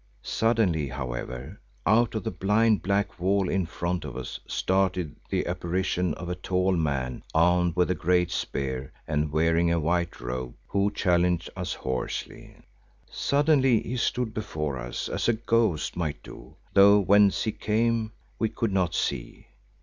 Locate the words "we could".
18.39-18.73